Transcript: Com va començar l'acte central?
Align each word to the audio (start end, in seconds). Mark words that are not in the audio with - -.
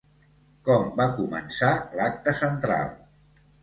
Com 0.69 0.87
va 1.03 1.07
començar 1.21 1.71
l'acte 2.01 2.37
central? 2.45 2.95